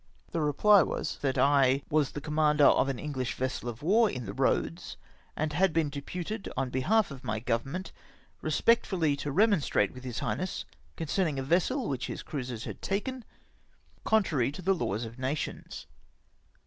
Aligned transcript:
The 0.31 0.41
reply 0.41 0.81
was 0.81 1.17
that 1.19 1.37
"I 1.37 1.83
was 1.87 2.13
the 2.13 2.21
commander 2.21 2.65
of 2.65 2.89
an 2.89 2.97
Enghsli 2.97 3.35
vessel 3.35 3.69
of 3.69 3.83
war 3.83 4.09
in 4.09 4.25
the 4.25 4.33
roads, 4.33 4.97
and 5.35 5.53
had 5.53 5.73
been 5.73 5.91
deputed, 5.91 6.51
on 6.57 6.71
behalf 6.71 7.11
of 7.11 7.23
my 7.23 7.37
government, 7.39 7.91
respectfully 8.41 9.15
to 9.17 9.31
remonstrate 9.31 9.93
with 9.93 10.03
his 10.03 10.17
highness 10.17 10.65
concerning 10.95 11.37
a 11.37 11.43
vessel 11.43 11.87
wdiich 11.87 12.05
his 12.05 12.23
cruisers 12.23 12.63
had 12.63 12.81
taken 12.81 13.23
contrary 14.03 14.51
to 14.53 14.63
the 14.63 14.73
laws 14.73 15.05
of 15.05 15.19
nations." 15.19 15.85